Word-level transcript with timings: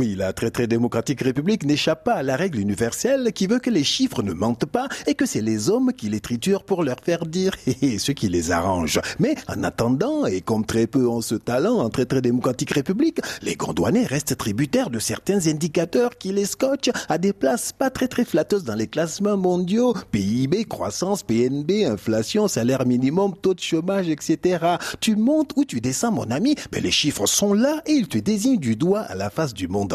Oui, 0.00 0.14
la 0.16 0.32
très 0.32 0.50
très 0.50 0.66
démocratique 0.66 1.20
république 1.20 1.66
n'échappe 1.66 2.04
pas 2.04 2.14
à 2.14 2.22
la 2.22 2.34
règle 2.34 2.58
universelle 2.58 3.34
qui 3.34 3.46
veut 3.46 3.58
que 3.58 3.68
les 3.68 3.84
chiffres 3.84 4.22
ne 4.22 4.32
mentent 4.32 4.64
pas 4.64 4.88
et 5.06 5.14
que 5.14 5.26
c'est 5.26 5.42
les 5.42 5.68
hommes 5.68 5.92
qui 5.92 6.08
les 6.08 6.20
triturent 6.20 6.64
pour 6.64 6.82
leur 6.82 7.00
faire 7.04 7.26
dire 7.26 7.52
ce 7.98 8.10
qui 8.12 8.30
les 8.30 8.50
arrange. 8.50 8.98
Mais 9.18 9.34
en 9.46 9.62
attendant, 9.62 10.24
et 10.24 10.40
comme 10.40 10.64
très 10.64 10.86
peu 10.86 11.06
ont 11.06 11.20
ce 11.20 11.34
talent 11.34 11.80
en 11.80 11.90
très 11.90 12.06
très 12.06 12.22
démocratique 12.22 12.70
république, 12.70 13.20
les 13.42 13.56
Gondouanais 13.56 14.06
restent 14.06 14.38
tributaires 14.38 14.88
de 14.88 14.98
certains 14.98 15.46
indicateurs 15.48 16.16
qui 16.16 16.32
les 16.32 16.46
scotchent 16.46 16.88
à 17.10 17.18
des 17.18 17.34
places 17.34 17.74
pas 17.74 17.90
très 17.90 18.08
très 18.08 18.24
flatteuses 18.24 18.64
dans 18.64 18.76
les 18.76 18.86
classements 18.86 19.36
mondiaux. 19.36 19.92
PIB, 20.12 20.64
croissance, 20.64 21.22
PNB, 21.22 21.84
inflation, 21.84 22.48
salaire 22.48 22.86
minimum, 22.86 23.34
taux 23.36 23.52
de 23.52 23.60
chômage, 23.60 24.08
etc. 24.08 24.64
Tu 25.00 25.14
montes 25.14 25.52
ou 25.56 25.66
tu 25.66 25.82
descends, 25.82 26.12
mon 26.12 26.30
ami, 26.30 26.54
mais 26.72 26.80
les 26.80 26.90
chiffres 26.90 27.26
sont 27.26 27.52
là 27.52 27.82
et 27.84 27.92
ils 27.92 28.08
te 28.08 28.16
désignent 28.16 28.58
du 28.58 28.76
doigt 28.76 29.00
à 29.00 29.14
la 29.14 29.28
face 29.28 29.52
du 29.52 29.68
monde 29.68 29.89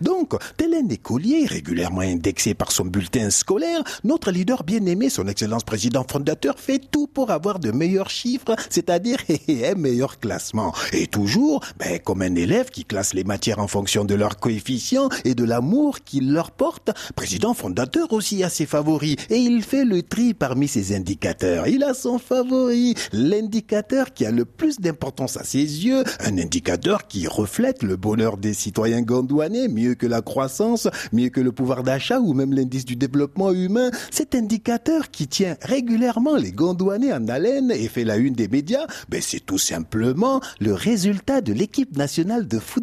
Donc, 0.00 0.34
tel 0.56 0.74
un 0.74 0.88
écolier 0.88 1.46
régulièrement 1.46 2.02
indexé 2.02 2.54
par 2.54 2.70
son 2.70 2.84
bulletin 2.84 3.30
scolaire, 3.30 3.82
notre 4.04 4.30
leader 4.30 4.62
bien-aimé, 4.62 5.10
son 5.10 5.26
excellence 5.26 5.64
président 5.64 6.04
fondateur, 6.08 6.58
fait 6.58 6.78
tout 6.78 7.08
pour 7.08 7.30
avoir 7.30 7.58
de 7.58 7.72
meilleurs 7.72 8.10
chiffres, 8.10 8.54
c'est-à-dire 8.70 9.18
un 9.48 9.74
meilleur 9.74 10.20
classement. 10.20 10.72
Et 10.92 11.06
toujours, 11.08 11.60
ben, 11.78 11.98
comme 11.98 12.22
un 12.22 12.34
élève 12.36 12.70
qui 12.70 12.84
classe 12.84 13.14
les 13.14 13.24
matières 13.24 13.58
en 13.58 13.66
fonction 13.66 14.04
de 14.04 14.14
leur 14.14 14.38
coefficient 14.38 15.08
et 15.24 15.34
de 15.34 15.44
l'amour 15.44 16.00
qu'il 16.04 16.32
leur 16.32 16.52
porte, 16.52 16.90
président 17.16 17.54
fondateur 17.54 18.12
aussi 18.12 18.44
a 18.44 18.48
ses 18.48 18.66
favoris 18.66 19.16
et 19.28 19.36
il 19.36 19.62
fait 19.62 19.84
le 19.84 20.02
tri 20.02 20.34
parmi 20.34 20.68
ses 20.68 20.94
indicateurs. 20.94 21.66
Il 21.66 21.82
a 21.82 21.94
son 21.94 22.18
favori, 22.18 22.94
l'indicateur 23.12 24.12
qui 24.12 24.24
a 24.24 24.30
le 24.30 24.44
plus 24.44 24.78
d'importance 24.78 25.36
à 25.36 25.44
ses 25.44 25.58
yeux, 25.58 26.04
un 26.20 26.38
indicateur 26.38 27.06
qui 27.08 27.26
reflète 27.26 27.82
le 27.82 27.96
bonheur 27.96 28.36
des 28.36 28.54
citoyens 28.54 29.02
mieux 29.32 29.94
que 29.94 30.06
la 30.06 30.22
croissance, 30.22 30.88
mieux 31.12 31.28
que 31.28 31.40
le 31.40 31.52
pouvoir 31.52 31.82
d'achat 31.82 32.20
ou 32.20 32.32
même 32.34 32.52
l'indice 32.52 32.84
du 32.84 32.96
développement 32.96 33.52
humain. 33.52 33.90
Cet 34.10 34.34
indicateur 34.34 35.10
qui 35.10 35.26
tient 35.26 35.56
régulièrement 35.62 36.36
les 36.36 36.52
gondouanais 36.52 37.12
en 37.12 37.26
haleine 37.28 37.70
et 37.70 37.88
fait 37.88 38.04
la 38.04 38.16
une 38.16 38.34
des 38.34 38.48
médias, 38.48 38.86
ben 39.08 39.20
c'est 39.22 39.44
tout 39.44 39.58
simplement 39.58 40.40
le 40.60 40.74
résultat 40.74 41.40
de 41.40 41.52
l'équipe 41.52 41.96
nationale 41.96 42.46
de 42.46 42.58
football 42.58 42.81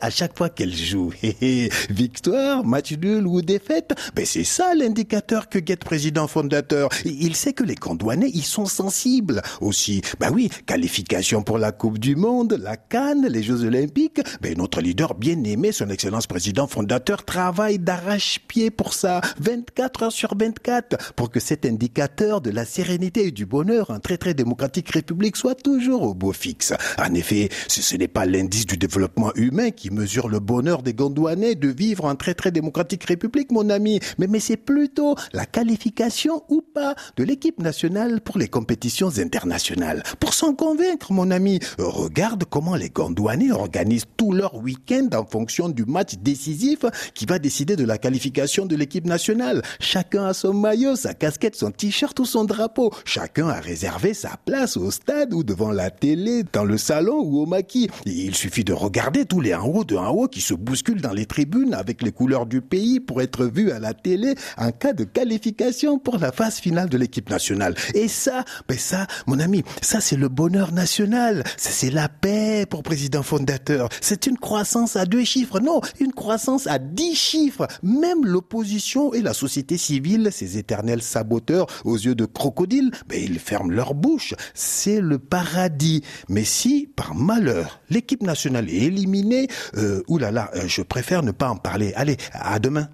à 0.00 0.10
chaque 0.10 0.36
fois 0.36 0.48
qu'elle 0.48 0.74
joue. 0.74 1.12
Victoire, 1.90 2.64
match 2.64 2.92
nul 2.92 3.26
ou 3.26 3.42
défaite, 3.42 3.92
ben 4.14 4.24
c'est 4.24 4.44
ça 4.44 4.74
l'indicateur 4.74 5.48
que 5.48 5.58
guette 5.58 5.84
président 5.84 6.26
fondateur. 6.26 6.88
Il 7.04 7.36
sait 7.36 7.52
que 7.52 7.64
les 7.64 7.74
Gondouanais 7.74 8.30
y 8.30 8.42
sont 8.42 8.66
sensibles 8.66 9.42
aussi. 9.60 10.02
Ben 10.18 10.30
oui, 10.32 10.50
qualification 10.66 11.42
pour 11.42 11.58
la 11.58 11.72
Coupe 11.72 11.98
du 11.98 12.16
Monde, 12.16 12.58
la 12.62 12.76
Cannes, 12.76 13.26
les 13.28 13.42
Jeux 13.42 13.64
Olympiques. 13.64 14.20
Ben 14.40 14.56
notre 14.56 14.80
leader 14.80 15.14
bien 15.14 15.42
aimé, 15.44 15.72
son 15.72 15.90
excellence 15.90 16.26
président 16.26 16.66
fondateur, 16.66 17.24
travaille 17.24 17.78
d'arrache-pied 17.78 18.70
pour 18.70 18.94
ça, 18.94 19.20
24 19.40 20.04
heures 20.04 20.12
sur 20.12 20.36
24, 20.36 21.12
pour 21.14 21.30
que 21.30 21.40
cet 21.40 21.66
indicateur 21.66 22.40
de 22.40 22.50
la 22.50 22.64
sérénité 22.64 23.26
et 23.26 23.30
du 23.30 23.46
bonheur 23.46 23.90
en 23.90 24.00
très 24.00 24.16
très 24.16 24.34
démocratique 24.34 24.90
république 24.90 25.36
soit 25.36 25.54
toujours 25.54 26.02
au 26.02 26.14
beau 26.14 26.32
fixe. 26.32 26.72
En 26.98 27.12
effet, 27.14 27.48
ce, 27.68 27.96
n'est 27.96 28.08
pas 28.08 28.24
l'indice 28.24 28.66
du 28.66 28.76
développement 28.76 29.32
humain 29.34 29.49
qui 29.50 29.90
mesure 29.90 30.28
le 30.28 30.38
bonheur 30.38 30.82
des 30.82 30.94
Gondouanais 30.94 31.56
de 31.56 31.68
vivre 31.68 32.04
en 32.04 32.14
très 32.14 32.34
très 32.34 32.52
démocratique 32.52 33.04
république, 33.04 33.50
mon 33.50 33.68
ami, 33.68 33.98
mais, 34.18 34.28
mais 34.28 34.38
c'est 34.38 34.56
plutôt 34.56 35.16
la 35.32 35.44
qualification 35.44 36.44
ou 36.48 36.62
pas 36.62 36.94
de 37.16 37.24
l'équipe 37.24 37.60
nationale 37.60 38.20
pour 38.20 38.38
les 38.38 38.46
compétitions 38.46 39.10
internationales. 39.18 40.04
Pour 40.20 40.34
s'en 40.34 40.54
convaincre, 40.54 41.12
mon 41.12 41.30
ami, 41.30 41.58
regarde 41.78 42.44
comment 42.48 42.76
les 42.76 42.90
Gondouanais 42.90 43.50
organisent 43.50 44.06
tout 44.16 44.32
leur 44.32 44.54
week-end 44.54 45.08
en 45.14 45.26
fonction 45.26 45.68
du 45.68 45.84
match 45.84 46.14
décisif 46.16 46.84
qui 47.14 47.26
va 47.26 47.38
décider 47.38 47.74
de 47.74 47.84
la 47.84 47.98
qualification 47.98 48.66
de 48.66 48.76
l'équipe 48.76 49.06
nationale. 49.06 49.62
Chacun 49.80 50.26
a 50.26 50.32
son 50.32 50.54
maillot, 50.54 50.94
sa 50.94 51.14
casquette, 51.14 51.56
son 51.56 51.72
t-shirt 51.72 52.18
ou 52.20 52.24
son 52.24 52.44
drapeau. 52.44 52.92
Chacun 53.04 53.48
a 53.48 53.60
réservé 53.60 54.14
sa 54.14 54.36
place 54.44 54.76
au 54.76 54.92
stade 54.92 55.34
ou 55.34 55.42
devant 55.42 55.72
la 55.72 55.90
télé, 55.90 56.44
dans 56.52 56.64
le 56.64 56.78
salon 56.78 57.20
ou 57.20 57.40
au 57.40 57.46
maquis. 57.46 57.88
Il 58.06 58.36
suffit 58.36 58.64
de 58.64 58.72
regarder 58.72 59.24
tous 59.24 59.39
les 59.40 59.54
en 59.54 59.66
haut 59.66 59.84
de 59.84 59.96
en 59.96 60.10
haut 60.10 60.28
qui 60.28 60.40
se 60.40 60.54
bousculent 60.54 61.00
dans 61.00 61.12
les 61.12 61.26
tribunes 61.26 61.74
avec 61.74 62.02
les 62.02 62.12
couleurs 62.12 62.46
du 62.46 62.60
pays 62.60 63.00
pour 63.00 63.22
être 63.22 63.44
vus 63.46 63.70
à 63.70 63.78
la 63.78 63.94
télé 63.94 64.34
en 64.56 64.70
cas 64.72 64.92
de 64.92 65.04
qualification 65.04 65.98
pour 65.98 66.18
la 66.18 66.32
phase 66.32 66.58
finale 66.58 66.88
de 66.88 66.98
l'équipe 66.98 67.30
nationale. 67.30 67.74
Et 67.94 68.08
ça, 68.08 68.44
ben 68.68 68.78
ça, 68.78 69.06
mon 69.26 69.38
ami, 69.38 69.62
ça 69.82 70.00
c'est 70.00 70.16
le 70.16 70.28
bonheur 70.28 70.72
national. 70.72 71.44
C'est 71.56 71.90
la 71.90 72.08
paix 72.08 72.66
pour 72.68 72.82
président 72.82 73.22
fondateur. 73.22 73.88
C'est 74.00 74.26
une 74.26 74.38
croissance 74.38 74.96
à 74.96 75.06
deux 75.06 75.24
chiffres. 75.24 75.60
Non, 75.60 75.80
une 75.98 76.12
croissance 76.12 76.66
à 76.66 76.78
dix 76.78 77.14
chiffres. 77.14 77.66
Même 77.82 78.24
l'opposition 78.24 79.12
et 79.12 79.22
la 79.22 79.34
société 79.34 79.76
civile, 79.76 80.30
ces 80.32 80.58
éternels 80.58 81.02
saboteurs 81.02 81.66
aux 81.84 81.96
yeux 81.96 82.14
de 82.14 82.24
crocodile, 82.24 82.90
ben 83.08 83.20
ils 83.22 83.38
ferment 83.38 83.70
leur 83.70 83.94
bouche. 83.94 84.34
C'est 84.54 85.00
le 85.00 85.18
paradis. 85.18 86.02
Mais 86.28 86.44
si, 86.44 86.88
par 86.94 87.14
malheur, 87.14 87.80
l'équipe 87.90 88.22
nationale 88.22 88.68
est 88.68 88.82
éliminée, 88.82 89.29
euh, 89.76 90.02
oulala, 90.08 90.50
euh, 90.54 90.62
je 90.66 90.82
préfère 90.82 91.22
ne 91.22 91.32
pas 91.32 91.48
en 91.48 91.56
parler. 91.56 91.92
Allez, 91.96 92.16
à 92.32 92.58
demain. 92.58 92.90